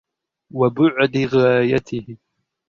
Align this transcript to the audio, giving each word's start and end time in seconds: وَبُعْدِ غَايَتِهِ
وَبُعْدِ 0.53 1.17
غَايَتِهِ 1.25 2.17